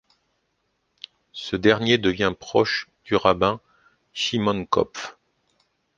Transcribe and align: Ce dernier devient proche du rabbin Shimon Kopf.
Ce 1.31 1.55
dernier 1.55 1.99
devient 1.99 2.33
proche 2.39 2.89
du 3.05 3.15
rabbin 3.15 3.59
Shimon 4.13 4.65
Kopf. 4.65 5.15